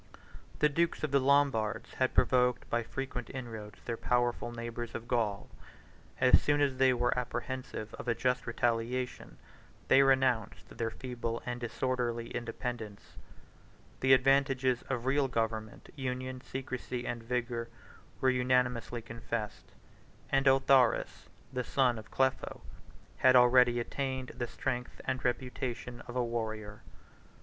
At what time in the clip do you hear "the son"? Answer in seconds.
21.53-21.99